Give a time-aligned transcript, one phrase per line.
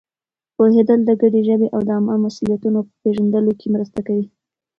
[0.55, 4.25] پوهېدل د ګډې ژبې او د عامو مسؤلیتونو په پېژندلو کې مرسته کوي.